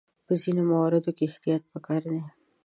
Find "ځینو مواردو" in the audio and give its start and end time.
0.41-1.11